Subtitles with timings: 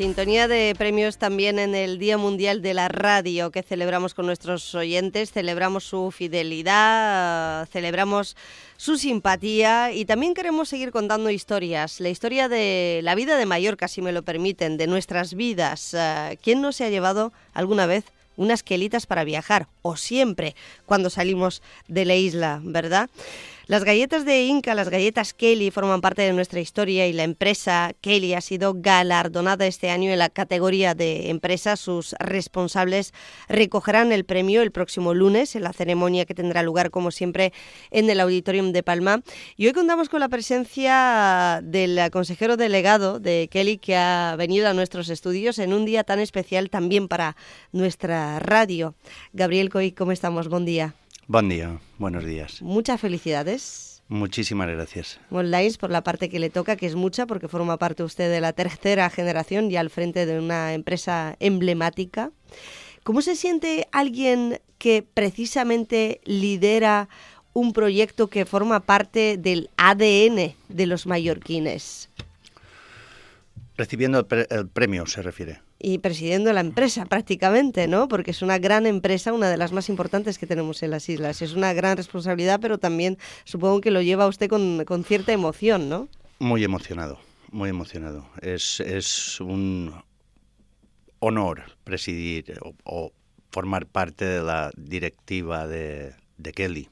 [0.00, 4.74] Sintonía de premios también en el Día Mundial de la Radio que celebramos con nuestros
[4.74, 8.34] oyentes, celebramos su fidelidad, celebramos
[8.78, 13.88] su simpatía y también queremos seguir contando historias, la historia de la vida de Mallorca,
[13.88, 15.92] si me lo permiten, de nuestras vidas.
[15.92, 18.06] Eh, ¿Quién no se ha llevado alguna vez
[18.38, 19.68] unas quelitas para viajar?
[19.82, 20.56] O siempre
[20.86, 23.10] cuando salimos de la isla, ¿verdad?
[23.70, 27.92] Las galletas de Inca, las galletas Kelly, forman parte de nuestra historia y la empresa
[28.00, 31.76] Kelly ha sido galardonada este año en la categoría de empresa.
[31.76, 33.14] Sus responsables
[33.48, 37.52] recogerán el premio el próximo lunes en la ceremonia que tendrá lugar, como siempre,
[37.92, 39.22] en el Auditorium de Palma.
[39.56, 44.74] Y hoy contamos con la presencia del consejero delegado de Kelly que ha venido a
[44.74, 47.36] nuestros estudios en un día tan especial también para
[47.70, 48.96] nuestra radio.
[49.32, 50.48] Gabriel Coy, ¿cómo estamos?
[50.48, 50.96] Buen día.
[51.30, 52.60] Buen día, buenos días.
[52.60, 54.02] Muchas felicidades.
[54.08, 55.20] Muchísimas gracias.
[55.30, 58.40] Online por la parte que le toca, que es mucha, porque forma parte usted de
[58.40, 62.32] la tercera generación y al frente de una empresa emblemática.
[63.04, 67.08] ¿Cómo se siente alguien que precisamente lidera
[67.52, 72.08] un proyecto que forma parte del ADN de los mallorquines?
[73.76, 78.06] Recibiendo el, premio, se refiere y presidiendo la empresa prácticamente, ¿no?
[78.06, 81.40] Porque es una gran empresa, una de las más importantes que tenemos en las islas.
[81.40, 86.08] Es una gran responsabilidad, pero también supongo que lo lleva usted con, cierta emoción, ¿no?
[86.38, 87.18] Muy emocionado,
[87.50, 88.26] muy emocionado.
[88.42, 89.94] Es, es un
[91.18, 93.12] honor presidir o,
[93.50, 96.88] formar parte de la directiva de, de Kelly.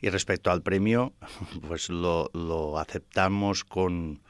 [0.00, 1.12] Y respecto al premio,
[1.66, 4.22] pues lo, lo aceptamos con,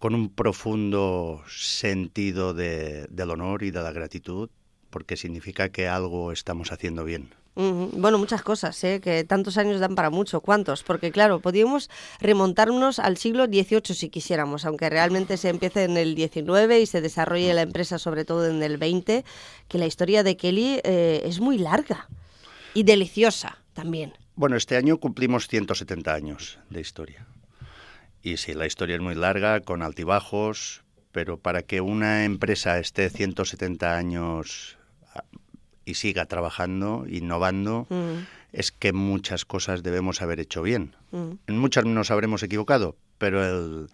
[0.00, 4.48] con un profundo sentido de, del honor y de la gratitud,
[4.88, 7.34] porque significa que algo estamos haciendo bien.
[7.54, 9.00] Bueno, muchas cosas, ¿eh?
[9.02, 10.40] que tantos años dan para mucho.
[10.40, 10.82] ¿Cuántos?
[10.82, 16.16] Porque claro, podríamos remontarnos al siglo XVIII si quisiéramos, aunque realmente se empiece en el
[16.16, 19.24] XIX y se desarrolle la empresa sobre todo en el XX,
[19.68, 22.08] que la historia de Kelly eh, es muy larga
[22.72, 24.14] y deliciosa también.
[24.36, 27.26] Bueno, este año cumplimos 170 años de historia.
[28.22, 30.82] Y sí, la historia es muy larga, con altibajos,
[31.12, 34.78] pero para que una empresa esté 170 años
[35.14, 35.24] ah,
[35.84, 38.26] y siga trabajando, innovando, mm.
[38.52, 40.94] es que muchas cosas debemos haber hecho bien.
[41.10, 41.32] Mm.
[41.46, 43.88] En muchas nos habremos equivocado, pero el,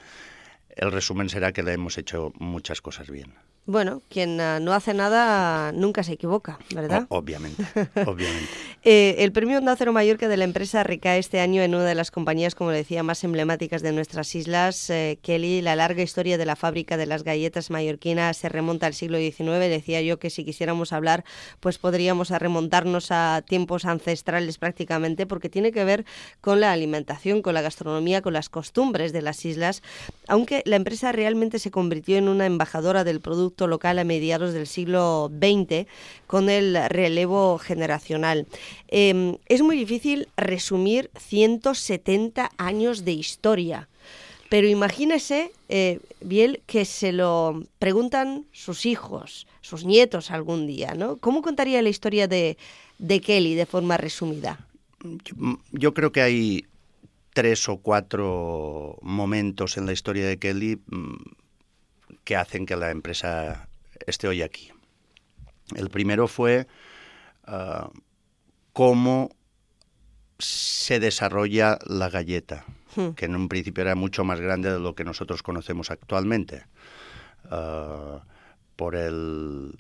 [0.71, 3.35] el resumen será que le hemos hecho muchas cosas bien.
[3.67, 7.07] Bueno, quien ah, no hace nada nunca se equivoca, ¿verdad?
[7.09, 7.65] obviamente,
[8.07, 8.49] obviamente.
[8.89, 11.97] Eh, el premio Onda Cero Mallorca de la empresa recae este año en una de
[11.97, 14.89] las compañías, como le decía, más emblemáticas de nuestras islas.
[14.91, 18.95] Eh, Kelly, la larga historia de la fábrica de las galletas mallorquinas se remonta al
[18.95, 19.59] siglo XIX.
[19.69, 21.25] Decía yo que si quisiéramos hablar,
[21.59, 26.05] pues podríamos remontarnos a tiempos ancestrales prácticamente, porque tiene que ver
[26.41, 29.83] con la alimentación, con la gastronomía, con las costumbres de las islas,
[30.29, 34.67] aunque la empresa realmente se convirtió en una embajadora del producto local a mediados del
[34.67, 35.87] siglo XX
[36.27, 38.47] con el relevo generacional.
[38.89, 43.89] Em, es muy difícil resumir 170 años de historia.
[44.49, 51.17] Pero imagínese, eh, Biel, que se lo preguntan sus hijos, sus nietos algún día, ¿no?
[51.17, 52.57] ¿Cómo contaría la historia de,
[52.99, 54.67] de Kelly de forma resumida?
[55.73, 56.67] Yo, creo que hay
[57.33, 61.15] tres o cuatro momentos en la historia de Kelly mm,
[62.27, 63.69] que hacen que la empresa
[64.05, 64.73] esté hoy aquí.
[65.77, 66.67] El primero fue
[67.45, 67.89] ah,
[68.73, 69.31] cómo
[70.39, 72.67] se desarrolla la galleta,
[72.97, 73.11] hmm.
[73.11, 76.65] que en un principio era mucho más grande de lo que nosotros conocemos actualmente.
[77.49, 78.25] Ah,
[78.75, 79.79] por el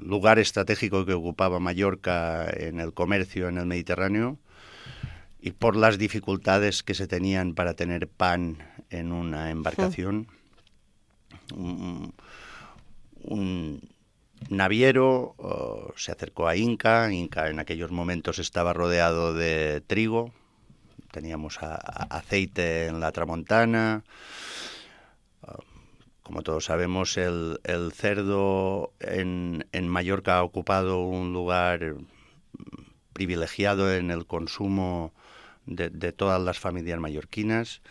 [0.00, 4.38] lugar estratégico que ocupaba Mallorca en el comercio en el Mediterráneo
[5.40, 8.58] y por las dificultades que se tenían para tener pan
[8.88, 10.28] en una embarcación.
[11.54, 12.12] Un,
[14.48, 15.34] naviero
[15.96, 17.12] se acercó a Inca.
[17.12, 20.32] Inca en aquellos momentos estaba rodeado de trigo.
[21.10, 24.04] Teníamos aceite en la tramontana.
[25.42, 25.56] Ah,
[26.22, 27.58] como todos sabemos, el,
[27.94, 31.94] cerdo en, Mallorca ha ocupado un lugar
[33.12, 35.12] privilegiado en el consumo
[35.66, 37.82] de todas las familias mallorquinas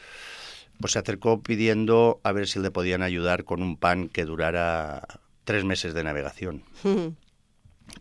[0.79, 5.03] pues se acercó pidiendo a ver si le podían ayudar con un pan que durara
[5.43, 6.63] tres meses de navegación.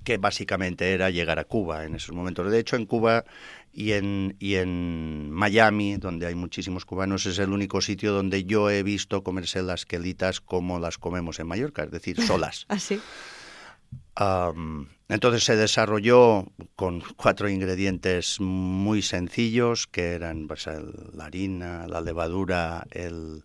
[0.03, 2.51] que básicamente era llegar a Cuba en esos momentos.
[2.51, 3.25] De hecho, en Cuba
[3.73, 8.71] y en, y en Miami, donde hay muchísimos cubanos, es el único sitio donde yo
[8.71, 12.67] he visto comerse las quelitas como las comemos en Mallorca, es decir, solas.
[12.69, 13.01] Así.
[13.01, 13.46] ¿Ah,
[15.09, 22.87] entonces se desarrolló con cuatro ingredientes muy sencillos, que eran pues, la harina, la levadura,
[22.91, 23.45] el,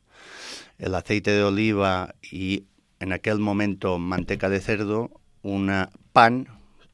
[0.93, 2.63] aceite de oliva y
[2.99, 5.11] en aquel momento manteca de cerdo,
[5.43, 6.47] una pan,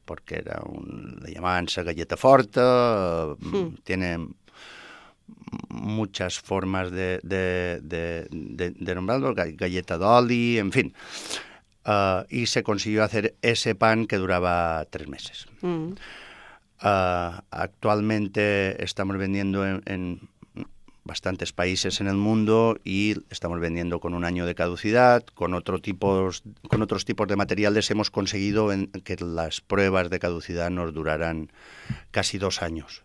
[0.04, 3.76] porque era un, le llamaban galleta forta, hmm.
[3.84, 4.28] tiene
[5.68, 7.80] muchas formas de, de,
[8.30, 10.94] de, nombrarlo, galleta dolly, en fin.
[12.28, 15.46] Y se consiguió hacer ese pan que duraba tres meses.
[15.62, 15.92] Mm.
[16.80, 20.28] Ah, actualmente estamos vendiendo en,
[21.08, 25.80] bastantes países en el mundo y estamos vendiendo con un año de caducidad, con, otro
[25.80, 28.68] tipos, con otros tipos de materiales hemos conseguido
[29.04, 31.50] que las pruebas de caducidad nos durarán
[32.10, 33.02] casi dos años.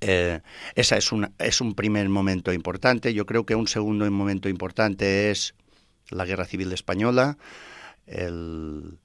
[0.00, 0.40] Eh,
[0.74, 3.14] esa es, una, es un primer momento importante.
[3.14, 5.54] Yo creo que un segundo momento importante es
[6.10, 7.36] la Guerra Civil Española.
[8.06, 8.98] El,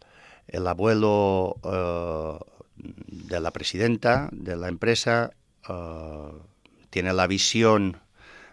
[0.68, 2.40] abuelo eh,
[2.75, 5.31] de la presidenta de la empresa
[5.68, 6.31] eh,
[6.90, 7.98] tiene la visión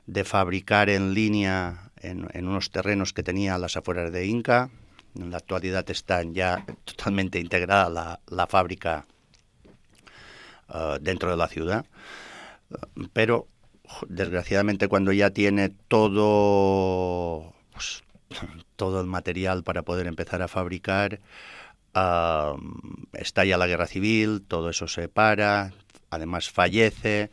[0.06, 4.70] de fabricar en línea en, unos terrenos que tenía a las afueras de Inca.
[5.14, 9.06] En la actualidad está ya totalmente integrada la, fábrica
[11.00, 11.86] dentro de la ciudad
[13.12, 13.48] pero
[14.08, 17.45] desgraciadamente cuando ya tiene todo
[18.90, 21.20] todo el material para poder empezar a fabricar
[23.14, 25.72] estalla la guerra civil todo eso se para
[26.10, 27.30] además fallece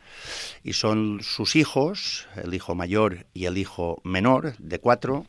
[0.62, 5.26] y son sus hijos el hijo mayor y el hijo menor de cuatro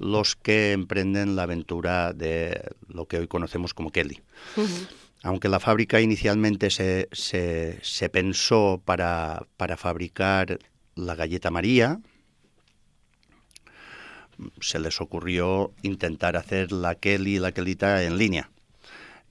[0.00, 4.22] los que emprenden la aventura de lo que hoy conocemos como Kelly.
[5.22, 10.58] Aunque la fábrica inicialmente se, se, pensó para, para, fabricar
[10.94, 12.00] la galleta María,
[14.60, 18.50] se les ocurrió intentar hacer la Kelly y la Kelita en línea.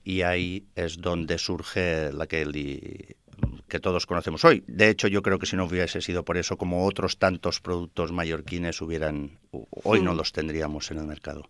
[0.04, 3.16] Y ahí es donde surge la Kelly
[3.68, 4.62] que todos conocemos hoy.
[4.66, 8.12] De hecho, yo creo que si no hubiese sido por eso, como otros tantos productos
[8.12, 9.38] mallorquines hubieran,
[9.84, 11.48] hoy no los tendríamos en el mercado.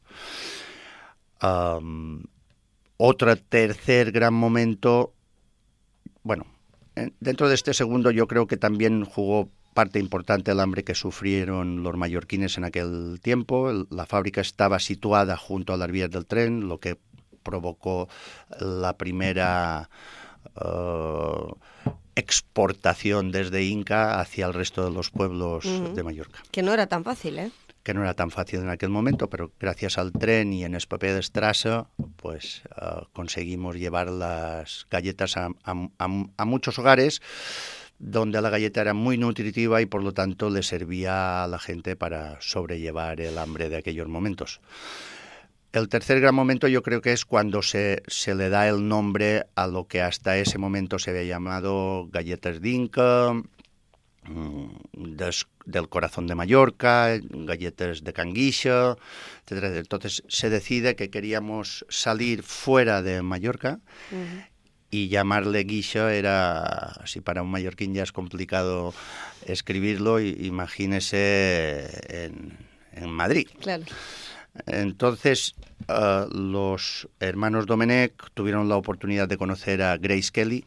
[2.97, 5.15] Otro tercer gran momento,
[6.23, 6.47] bueno,
[7.19, 11.83] dentro de este segundo yo creo que también jugó parte importante el hambre que sufrieron
[11.83, 13.87] los mallorquines en aquel tiempo.
[13.91, 16.99] La fábrica estaba situada junto a las vías del tren, lo que
[17.43, 18.09] provocó
[18.59, 19.89] la primera
[20.57, 21.55] uh,
[22.15, 26.41] exportación desde Inca hacia el resto de los pueblos de Mallorca.
[26.51, 27.51] Que no era tan fácil, ¿eh?
[27.83, 31.13] que no era tan fácil en aquel momento, pero gracias al tren y en Espapé
[31.13, 37.23] de Estrasa, pues ah, conseguimos llevar las galletas a, a, muchos hogares
[38.01, 41.95] donde la galleta era muy nutritiva y por lo tanto le servía a la gente
[41.95, 44.61] para sobrellevar el hambre de aquellos momentos.
[45.73, 49.47] El tercer gran momento yo creo que es cuando se, se le da el nombre
[49.55, 53.35] a lo que hasta ese momento se había llamado galletas d'Inca,
[54.31, 55.17] Mm,
[55.65, 58.97] del corazón de Mallorca, galletas de canguilla,
[59.47, 59.65] etc.
[59.77, 63.81] Entonces se decide que queríamos salir fuera de Mallorca
[64.91, 68.93] y llamarle guixa era, si para un mallorquín ya es complicado
[69.47, 73.49] escribirlo, imagínese en, Madrid.
[74.67, 75.55] Entonces,
[75.89, 80.65] ah, los hermanos Domenech tuvieron la oportunidad de conocer a Grace Kelly,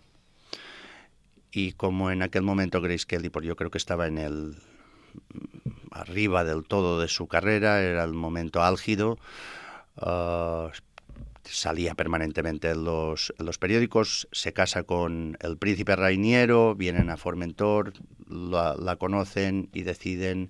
[1.52, 4.56] y como en aquel momento Grace Kelly, pues yo creo que estaba en el
[5.92, 9.20] arriba del todo de su carrera, era el momento álgido,
[9.98, 10.72] ah,
[11.44, 17.94] salía permanentemente en los, los, periódicos, se casa con el príncipe Rainiero, vienen a Formentor,
[18.30, 20.50] la, conocen y deciden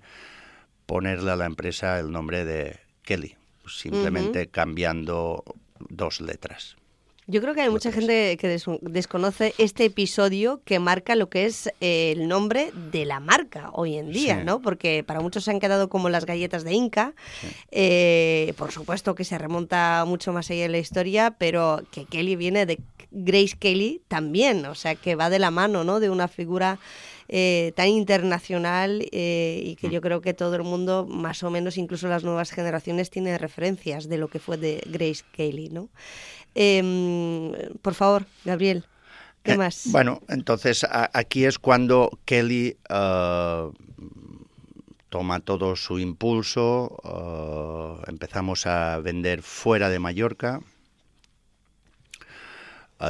[0.86, 3.36] ponerle a la empresa el nombre de Kelly,
[3.66, 5.44] simplemente cambiando
[5.88, 6.76] dos letras.
[7.26, 11.68] Yo creo que hay mucha gente que desconoce este episodio que marca lo que es
[11.80, 14.60] eh, el nombre de la marca hoy en día, ¿no?
[14.60, 17.14] Porque para muchos se han quedado como las galletas de Inca.
[17.70, 22.36] Eh, por supuesto que se remonta mucho más allá de la historia, pero que Kelly
[22.36, 22.78] viene de
[23.10, 26.00] Grace Kelly también, o sea, que va de la mano, ¿no?
[26.00, 26.78] De una figura
[27.36, 29.90] eh, tan internacional y que mm.
[29.90, 34.08] yo creo que todo el mundo, más o menos, incluso las nuevas generaciones, tiene referencias
[34.08, 35.88] de lo que fue de Grace Kelly, ¿no?
[36.54, 37.50] Em,
[37.82, 38.84] por favor, Gabriel,
[39.42, 39.88] ¿qué eh, más?
[39.90, 43.70] Bueno, entonces aquí es cuando Kelly eh,
[45.08, 50.60] toma todo su impulso, eh, empezamos a vender fuera de Mallorca.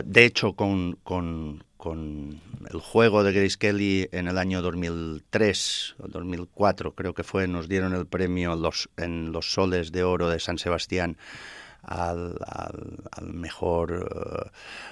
[0.02, 1.62] de hecho, con, con,
[1.92, 7.68] el juego de Grace Kelly en el año 2003 o 2004, creo que fue, nos
[7.68, 11.16] dieron el premio los, en los Soles de Oro de San Sebastián
[11.86, 12.36] al,
[13.10, 14.50] al, mejor, eh,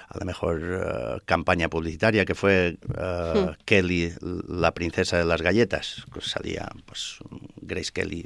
[0.09, 3.63] a la mejor eh, campaña publicitaria que fue eh, hmm.
[3.65, 4.13] Kelly,
[4.47, 6.05] la princesa de las galletas.
[6.11, 7.17] Pues salía pues,
[7.61, 8.25] Grace Kelly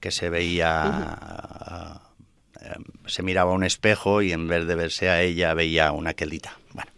[0.00, 2.00] que se veía,
[3.06, 6.58] se miraba a un espejo y en vez de verse a ella veía una quelita.
[6.74, 6.90] Bueno.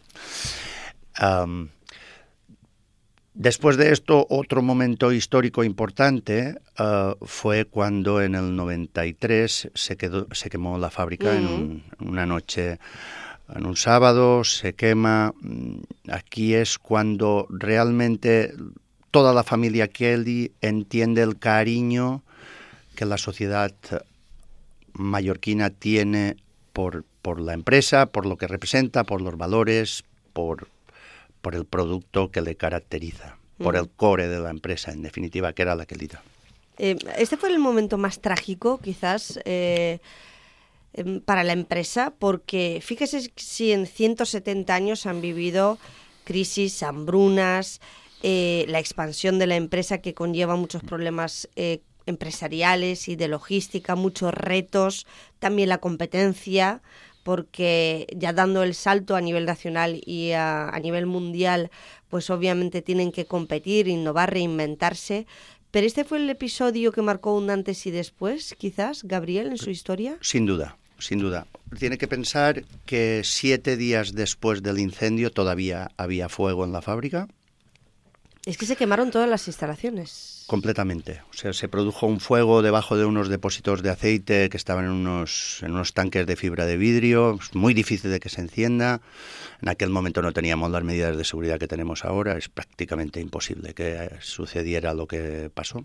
[3.35, 10.27] Después de esto, otro momento histórico importante uh, fue cuando en el 93 se, quedó,
[10.33, 12.79] se quemó la fábrica en un, una noche,
[13.55, 15.33] en un sábado, se quema.
[15.41, 15.79] Mm,
[16.11, 18.53] aquí es cuando realmente
[19.11, 22.23] toda la familia Kelly entiende el cariño
[22.95, 23.73] que la sociedad
[24.93, 26.37] mallorquina tiene
[26.75, 30.69] por, por la empresa, por lo que representa, por los valores, por,
[31.43, 35.63] por el producto que le caracteriza, por el core de la empresa, en definitiva, que
[35.63, 36.23] era la Quelita.
[36.79, 39.99] Eh, este fue el momento más trágico, quizás, eh,
[40.95, 45.79] em, para la empresa, porque fíjese si en 170 años han vivido
[46.25, 47.81] crisis, hambrunas,
[48.23, 51.49] eh, la expansión de la empresa que conlleva muchos problemas
[52.07, 55.07] empresariales y de logística, muchos retos,
[55.39, 56.83] también la competencia,
[57.23, 61.71] porque ya dando el salto a nivel nacional y a, nivel mundial,
[62.09, 65.27] pues obviamente tienen que competir, innovar, reinventarse.
[65.71, 69.71] Pero este fue el episodio que marcó un antes y después, quizás, Gabriel, en su
[69.71, 70.19] historia.
[70.21, 71.47] Sin duda, sin duda.
[71.79, 77.29] Tiene que pensar que siete días después del incendio todavía había fuego en la fábrica.
[78.45, 80.45] Es que se quemaron todas las instalaciones.
[80.49, 81.23] Completamente.
[81.31, 84.91] O sea, se produjo un fuego debajo de unos depósitos de aceite que estaban en
[84.91, 87.39] unos, en unos tanques de fibra de vidrio.
[87.41, 89.01] Es muy difícil de que se encienda.
[89.61, 92.37] En aquel momento no teníamos las medidas de seguridad que tenemos ahora.
[92.37, 95.85] Es prácticamente imposible que sucediera lo que pasó.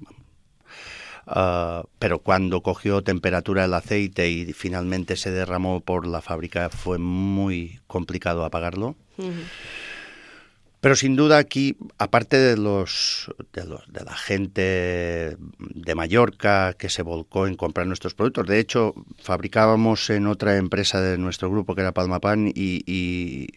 [1.27, 6.97] Ah, pero cuando cogió temperatura el aceite y finalmente se derramó por la fábrica fue
[6.97, 8.95] muy complicado apagarlo.
[10.87, 16.87] Pero sin duda aquí, aparte de los, de los de la gente de Mallorca que
[16.87, 21.75] se volcó en comprar nuestros productos, de hecho fabricábamos en otra empresa de nuestro grupo
[21.75, 23.49] que era Palmapan y, y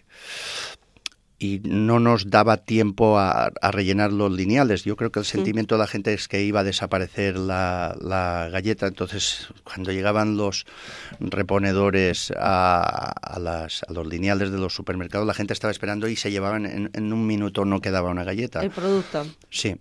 [1.43, 4.85] y no nos daba tiempo a, rellenar los lineales.
[4.85, 7.97] Yo creo que el sentimiento de la gente es que iba a desaparecer la,
[8.53, 10.67] galleta, entonces cuando llegaban los
[11.19, 16.31] reponedores a, las, a, los lineales de los supermercados, la gente estaba esperando y se
[16.31, 18.61] llevaban en, un minuto, no quedaba una galleta.
[18.61, 19.27] El producto.
[19.49, 19.77] Sí.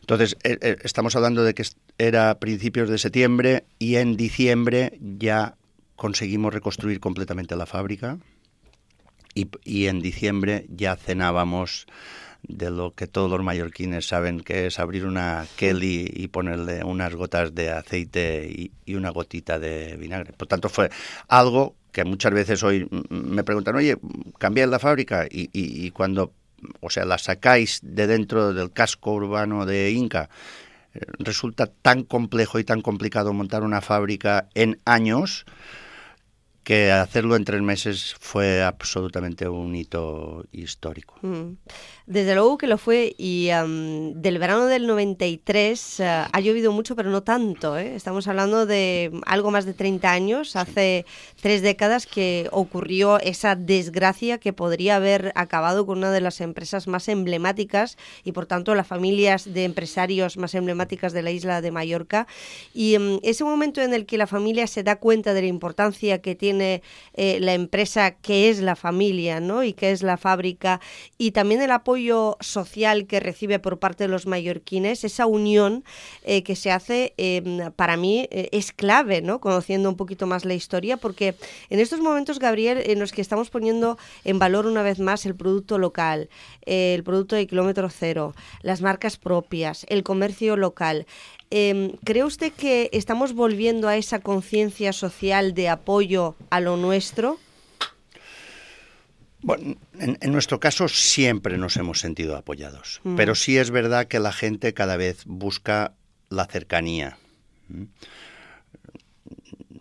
[0.00, 1.64] Entonces, eh, eh, estamos hablando de que
[1.98, 5.54] era principios de septiembre y en diciembre ya
[5.94, 8.18] conseguimos reconstruir completamente la fábrica
[9.36, 11.86] y, en diciembre ya cenábamos
[12.42, 17.14] de lo que todos los mallorquines saben que es abrir una Kelly y ponerle unas
[17.14, 20.32] gotas de aceite y, una gotita de vinagre.
[20.32, 20.90] Por tanto, fue
[21.28, 23.96] algo que muchas veces hoy me preguntan, oye,
[24.38, 26.32] cambié la fábrica y, y, cuando,
[26.80, 30.28] o sea, la sacáis de dentro del casco urbano de Inca,
[30.94, 35.46] eh, resulta tan complejo y tan complicado montar una fábrica en años
[36.66, 41.14] que hacerlo en tres meses fue absolutamente un hito histórico.
[41.22, 41.52] Mm.
[42.06, 47.10] Desde luego que lo fue y del verano del 93 eh, ha llovido mucho, pero
[47.10, 47.78] no tanto.
[47.78, 47.94] ¿eh?
[47.94, 51.06] Estamos hablando de algo más de 30 años, hace
[51.40, 56.88] tres décadas que ocurrió esa desgracia que podría haber acabado con una de las empresas
[56.88, 61.70] más emblemáticas y por tanto las familias de empresarios más emblemáticas de la isla de
[61.70, 62.26] Mallorca.
[62.74, 66.34] Y ese momento en el que la familia se da cuenta de la importancia que
[66.34, 66.82] tiene eh,
[67.40, 69.64] la empresa, que es la familia ¿no?
[69.64, 70.80] y que es la fábrica,
[71.18, 75.84] y también el apoyo social que recibe por parte de los mallorquines, esa unión
[76.24, 79.40] eh, que se hace, em, para mí eh, es clave, ¿no?
[79.40, 81.34] Conociendo un poquito más la historia, porque
[81.70, 85.34] en estos momentos, Gabriel, en los que estamos poniendo en valor una vez más el
[85.34, 86.28] producto local,
[86.62, 91.06] el producto de kilómetro cero, las marcas propias, el comercio local,
[91.50, 97.38] em, ¿Cree usted que estamos volviendo a esa conciencia social de apoyo a lo nuestro?
[99.42, 103.16] Bueno, en, nuestro caso siempre nos hemos sentido apoyados, mm.
[103.16, 105.92] pero sí es verdad que la gente cada vez busca
[106.30, 107.18] la cercanía.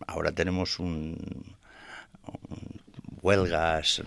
[0.05, 0.77] Ahora tenemos
[3.21, 4.03] huelgas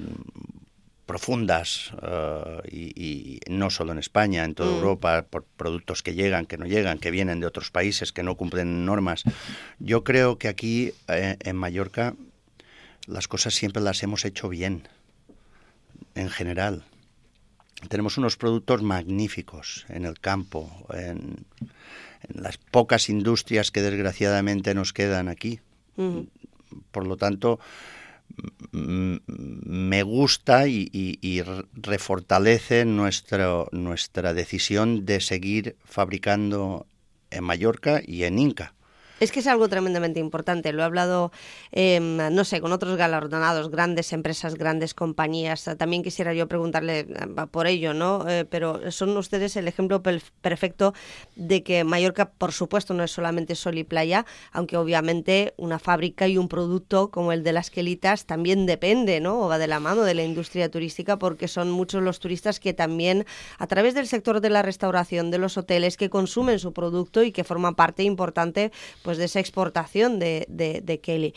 [1.08, 4.74] profundas eh, y, no solo en España, en toda mm.
[4.74, 8.36] Europa, por productos que llegan, que no llegan, que vienen de otros países, que no
[8.36, 9.24] cumplen normas.
[9.80, 12.14] Yo creo que aquí eh, en Mallorca
[13.06, 14.86] las cosas siempre las hemos hecho bien
[16.14, 16.84] en general.
[17.88, 21.46] Tenemos unos productos magníficos en el campo, en,
[22.28, 25.60] las pocas industrias que desgraciadamente nos quedan aquí.
[26.90, 27.60] Por lo tanto,
[28.73, 31.42] me gusta y,
[31.73, 36.87] refortalece nuestra decisión de seguir fabricando
[37.30, 38.75] en Mallorca y en Inca.
[39.20, 40.72] Es que es algo tremendamente importante.
[40.72, 41.32] Lo he hablado,
[41.72, 45.68] em, no sé, con otros galardonados, grandes empresas, grandes compañías.
[45.76, 47.06] También quisiera yo preguntarle eh,
[47.50, 48.28] por ello, ¿no?
[48.28, 50.94] Eh, pero son ustedes el ejemplo perfecto
[51.34, 56.28] de que Mallorca, por supuesto, no es solamente sol y playa, aunque obviamente una fábrica
[56.28, 59.40] y un producto como el de las quelitas también depende, ¿no?
[59.40, 62.72] O va de la mano de la industria turística porque son muchos los turistas que
[62.72, 63.26] también,
[63.58, 67.32] a través del sector de la restauración, de los hoteles, que consumen su producto y
[67.32, 68.70] que forman parte importante
[69.16, 71.34] de esa exportación de, Kelly.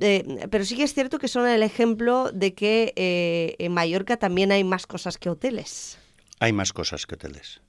[0.00, 4.16] Eh, pero sí que es cierto que son el ejemplo de que eh, en Mallorca
[4.16, 5.98] también hay más cosas que hoteles.
[6.40, 7.60] Hay más cosas que hoteles.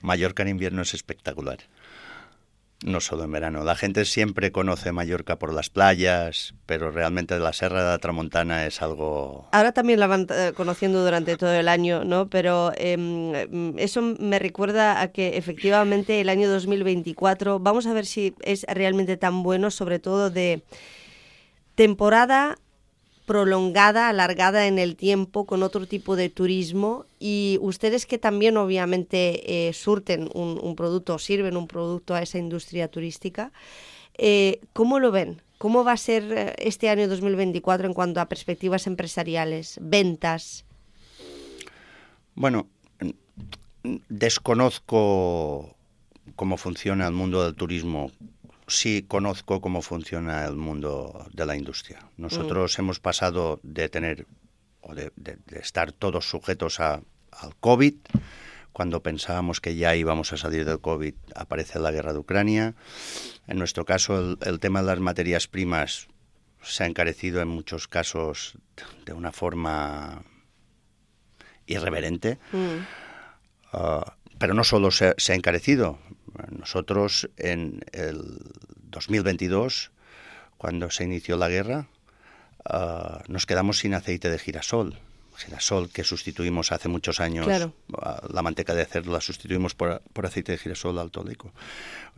[0.00, 1.58] Mallorca en invierno es espectacular
[2.84, 3.64] no solo en verano.
[3.64, 8.66] La gente siempre conoce Mallorca por las playas, pero realmente la Serra de la Tramontana
[8.66, 9.48] es algo...
[9.52, 12.28] Ahora también la van eh, conociendo durante todo el año, ¿no?
[12.28, 18.34] Pero em, eso me recuerda a que efectivamente el año 2024, vamos a ver si
[18.42, 20.62] es realmente tan bueno, sobre todo de
[21.74, 22.58] temporada
[23.26, 29.68] prolongada, alargada en el tiempo, con otro tipo de turismo y ustedes que también obviamente
[29.68, 33.52] eh, surten un, producto, sirven un producto a esa industria turística,
[34.16, 35.42] eh, ¿cómo lo ven?
[35.58, 40.64] ¿Cómo va a ser eh, este año 2024 en cuanto a perspectivas empresariales, ventas?
[42.36, 42.68] Bueno,
[44.08, 45.74] desconozco
[46.36, 48.12] cómo funciona el mundo del turismo
[48.66, 52.08] sí conozco cómo funciona el mundo de la industria.
[52.16, 52.80] Nosotros mm.
[52.80, 54.26] hemos pasado de tener
[54.80, 55.12] o de,
[55.52, 57.94] estar todos sujetos a, al COVID.
[58.72, 62.74] Cuando pensábamos que ya íbamos a salir del COVID, aparece la guerra de Ucrania.
[63.46, 66.08] En nuestro caso, el, tema de las materias primas
[66.62, 68.58] se ha encarecido en muchos casos
[69.06, 70.22] de una forma
[71.66, 72.38] irreverente.
[72.52, 72.84] Mm.
[73.72, 75.98] Ah, pero no solo se, ha encarecido.
[76.50, 78.38] Nosotros en el
[78.90, 79.90] 2022,
[80.58, 81.88] cuando se inició la guerra,
[82.64, 84.98] ah, nos quedamos sin aceite de girasol.
[85.36, 87.46] Girasol que sustituimos hace muchos años,
[87.98, 91.52] ah, la manteca de cerdo la sustituimos por, aceite de girasol alto leico.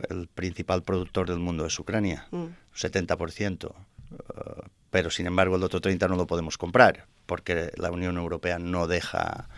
[0.09, 3.69] El principal productor del mundo es Ucrania, 70%.
[3.69, 4.15] Mm.
[4.35, 8.57] Ah, pero sin embargo el otro 30% no lo podemos comprar porque la Unión Europea
[8.57, 9.49] no deja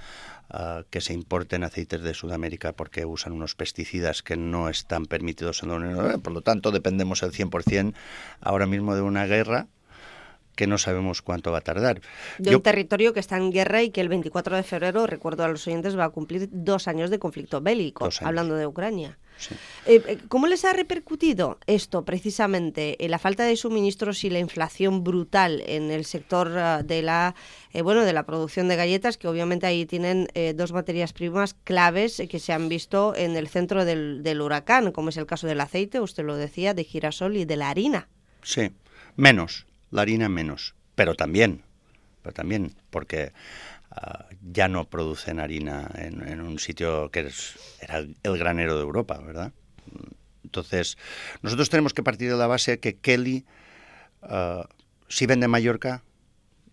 [0.90, 5.70] que se importen aceites de Sudamérica porque usan unos pesticidas que no están permitidos en
[5.70, 6.18] la Unión Europea.
[6.18, 7.94] Por lo tanto, dependemos al 100%
[8.42, 9.68] ahora mismo de una guerra
[10.56, 12.02] que no sabemos cuánto va a tardar.
[12.38, 15.48] De un territorio que está en guerra y que el 24 de febrero, recuerdo a
[15.48, 19.18] los oyentes, va a cumplir dos años de conflicto bélico, hablando de Ucrania.
[19.86, 25.04] Eh, eh, ¿Cómo les ha repercutido esto precisamente, la falta de suministros y la inflación
[25.04, 27.36] brutal en el sector ah, de la
[27.74, 32.22] eh, bueno de la producción de galletas, que obviamente ahí tienen dos materias primas claves
[32.30, 35.62] que se han visto en el centro del, del huracán, como es el caso del
[35.62, 38.10] aceite, usted lo decía, de girasol y de la harina?
[38.44, 38.72] Sí,
[39.16, 41.64] menos, la harina menos, pero también,
[42.22, 43.34] pero también, porque
[43.92, 49.20] ah, ya no producen harina en, un sitio que es, era el granero de Europa,
[49.20, 49.52] ¿verdad?
[50.44, 50.98] Entonces,
[51.42, 53.46] nosotros tenemos que partir de la base que Kelly,
[54.24, 54.68] ah,
[55.08, 56.04] si vende Mallorca,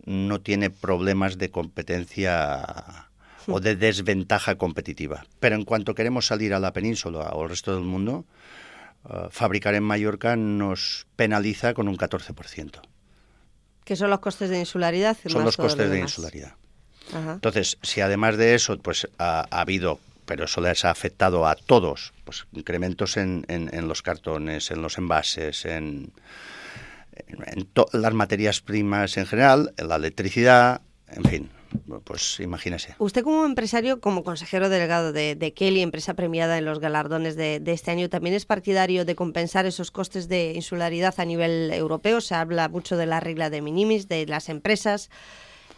[0.04, 3.09] no tiene problemas de competencia
[3.46, 5.26] o de desventaja competitiva.
[5.40, 8.24] Pero en cuanto queremos salir a la península o al resto del mundo,
[9.04, 12.81] ah, fabricar en Mallorca nos penaliza con un 14%.
[13.88, 15.16] Que son los costes de insularidad.
[15.27, 16.53] Son los costes de insularidad.
[17.11, 22.12] Entonces, si además de eso, pues ha, habido, pero eso les ha afectado a todos,
[22.27, 26.12] pues incrementos en, en, los cartones, en los envases, en,
[27.29, 31.51] en las materias primas en general, en la electricidad, en fin,
[32.05, 32.94] pues imagínese.
[32.99, 37.90] Usted como empresario, como consejero delegado de, Kelly, empresa premiada en los galardones de, este
[37.90, 42.21] año, también es partidario de compensar esos costes de insularidad a nivel europeo.
[42.21, 45.11] Se habla mucho de la regla de minimis, de las empresas.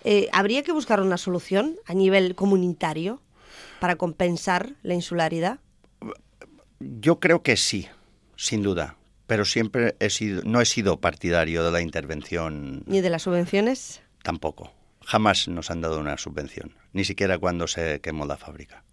[0.05, 3.21] Eh, ¿Habría que buscar una solución a nivel comunitario
[3.79, 5.61] para compensar la insularidad?
[6.81, 7.89] Yo creo que sí,
[8.37, 12.83] sin duda pero siempre he sido, no he sido partidario de la intervención.
[12.87, 14.03] ¿Ni de las subvenciones?
[14.25, 14.73] Tampoco
[15.11, 18.85] jamás nos han dado una subvención, ni siquiera cuando se quemó la fábrica.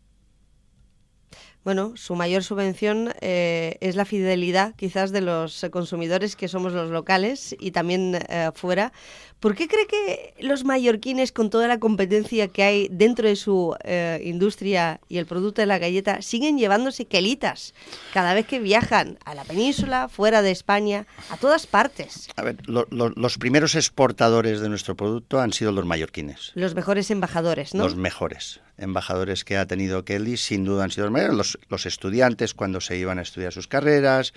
[1.67, 6.89] Bueno, su mayor subvención eh, es la fidelidad quizás de los consumidores que somos los
[6.91, 8.93] locales y también eh, fuera,
[9.39, 13.75] ¿Por qué cree que los mallorquines, con toda la competencia que hay dentro de su
[13.84, 17.75] eh, industria y el producto de la galleta, siguen llevándose quelitas
[18.13, 22.30] cada vez que viajan a la península, fuera de España, a todas partes?
[22.36, 26.51] A ver, los primeros exportadores de nuestro producto han sido los mallorquines.
[26.56, 27.84] Los mejores embajadores, ¿no?
[27.84, 31.36] Los mejores embajadores que ha tenido Kelly, sin duda han sido los mayores.
[31.36, 34.34] Los, los estudiantes cuando se iban a estudiar sus carreras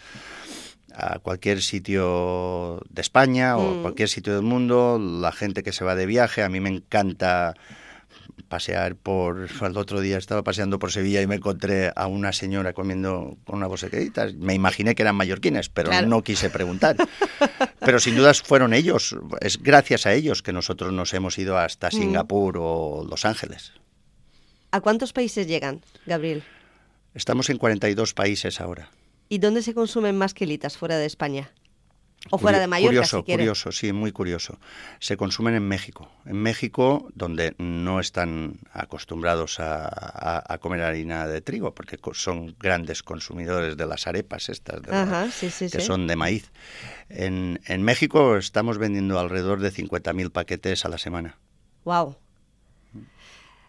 [0.95, 3.83] a cualquier sitio de España o Mm.
[3.83, 7.55] cualquier sitio del mundo, la gente que se va de viaje, a mí me encanta
[8.49, 12.73] pasear por el otro día estaba paseando por Sevilla y me encontré a una señora
[12.73, 14.35] comiendo con una creditas.
[14.35, 16.09] Me imaginé que eran mallorquines, pero Claro.
[16.09, 16.97] no quise preguntar.
[17.81, 21.89] Pero sin dudas fueron ellos, es gracias a ellos que nosotros nos hemos ido hasta
[21.89, 21.93] Mm.
[21.93, 23.73] Singapur o Los Ángeles.
[24.71, 26.43] ¿A cuántos países llegan, Gabriel?
[27.15, 28.91] Estamos en 42 países ahora.
[29.29, 31.51] ¿Y dónde se consumen más quelitas fuera de España?
[32.31, 34.59] O fuera de Mallorca, curioso, si curioso, sí, muy curioso.
[34.99, 36.13] Se consumen en México.
[36.27, 42.55] En México, donde no están acostumbrados a, a- a comer harina de trigo, porque son
[42.61, 45.87] grandes consumidores de las arepas estas, de la- Ajá, sí, sí, que sí.
[45.87, 46.51] son de maíz.
[47.09, 51.39] En, en México estamos vendiendo alrededor de 50.000 paquetes a la semana.
[51.85, 52.17] Wow.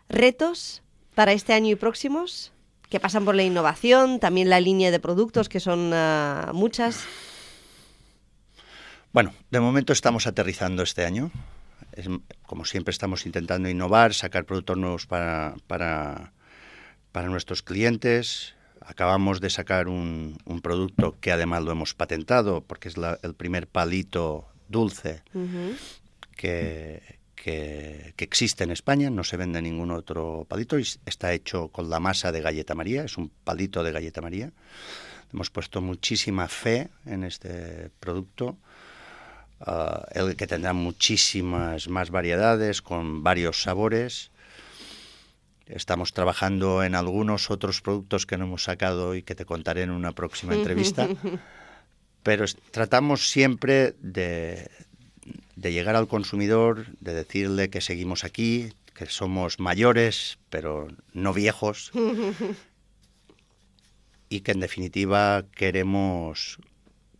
[0.09, 0.80] ¿Retos
[1.15, 2.51] para este año y próximos?
[2.89, 7.05] Que pasan por la innovación, también la línea de productos, que son ah, muchas.
[9.13, 11.31] Bueno, de momento estamos aterrizando este año.
[11.93, 12.07] Es-
[12.45, 16.33] como siempre estamos intentando innovar, sacar productos nuevos para, para,
[17.11, 18.55] para nuestros clientes.
[18.81, 23.35] Acabamos de sacar un, un producto que además lo hemos patentado porque es la- el
[23.35, 25.21] primer palito dulce
[26.35, 29.09] que, que- que existe en España.
[29.09, 33.03] No se vende ningún otro palito y está hecho con la masa de galleta María.
[33.03, 34.51] Es un palito de galleta María.
[35.33, 38.57] Hemos puesto muchísima fe en este producto.
[39.59, 44.29] Ah, el que tendrá muchísimas más variedades con varios sabores.
[45.67, 49.91] Estamos trabajando en algunos otros productos que no hemos sacado y que te contaré en
[49.91, 51.07] una próxima entrevista.
[52.23, 54.69] Pero tratamos siempre de,
[55.55, 61.91] de llegar al consumidor, de decirle que seguimos aquí, que somos mayores, pero no viejos,
[64.29, 66.57] y que en definitiva queremos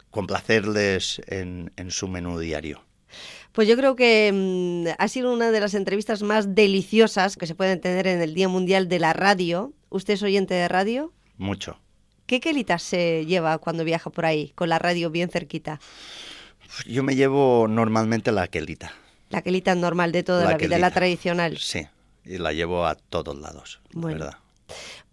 [0.10, 2.84] complacerles en, en su menú diario.
[3.52, 7.56] Pues yo creo que mm, ha sido una de las entrevistas más deliciosas que se
[7.56, 9.74] pueden tener en el Día Mundial de la Radio.
[9.90, 11.12] ¿Usted es oyente de radio?
[11.38, 11.78] Mucho.
[12.28, 15.82] ¿Qué quelitas se lleva cuando viaja por ahí, con la radio bien cerquita?
[16.86, 18.94] Yo me llevo normalmente la quelita.
[19.30, 20.80] La quelita normal de toda la, vida, quelita.
[20.80, 21.58] la tradicional.
[21.58, 21.88] Sí,
[22.26, 24.20] y la llevo a todos lados, la Bueno.
[24.20, 24.38] ¿verdad?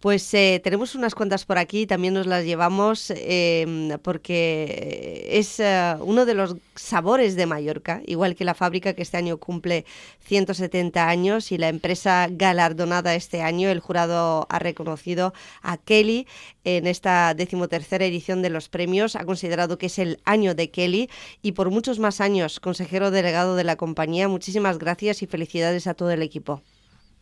[0.01, 5.97] Pues eh, tenemos unas cuantas por aquí, también nos las llevamos eh, porque es eh,
[6.01, 9.85] uno de los sabores de Mallorca, igual que la fábrica que este año cumple
[10.21, 13.71] 170 años y la empresa galardonada este año.
[13.71, 16.29] El jurado ha reconocido a Kelly
[16.63, 21.11] en esta decimotercera edición de los premios, ha considerado que es el año de Kelly
[21.43, 24.29] y por muchos más años, consejero delegado de la compañía.
[24.29, 26.63] Muchísimas gracias y felicidades a todo el equipo.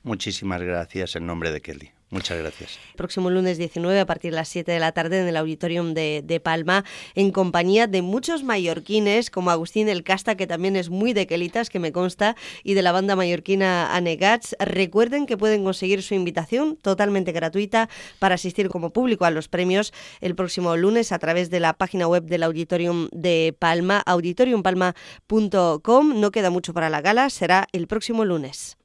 [0.06, 1.90] Muchísimas gracias en nombre de Kelly.
[2.10, 2.78] Muchas gracias.
[2.94, 6.40] próximo lunes 19 a partir de las 7 de la tarde en el Auditorium de,
[6.40, 6.84] Palma,
[7.16, 11.70] en compañía de muchos mallorquines, como Agustín El Casta, que también es muy de Quelitas,
[11.70, 14.54] que me consta, y de la banda mallorquina Anegats.
[14.60, 17.88] Recuerden que pueden conseguir su invitación totalmente gratuita
[18.20, 22.06] para asistir como público a los premios el próximo lunes a través de la página
[22.06, 26.20] web del Auditorium de Palma, auditoriumpalma.com.
[26.20, 28.74] No queda mucho para la gala, será el próximo lunes.